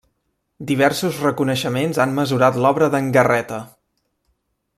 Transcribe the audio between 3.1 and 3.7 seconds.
Garreta.